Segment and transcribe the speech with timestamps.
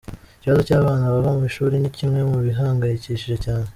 [0.37, 3.67] Ikibazo cy’abana bava mu ishuri ni kimwe mu bihangayikishije cyane.